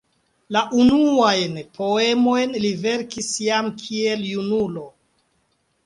[0.55, 4.93] La unuajn poemojn li verkis jam kiel junulo.